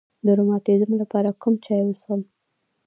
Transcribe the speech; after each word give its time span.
د 0.25 0.27
روماتیزم 0.39 0.91
لپاره 1.01 1.37
کوم 1.41 1.55
چای 1.65 1.81
وڅښم؟ 1.85 2.21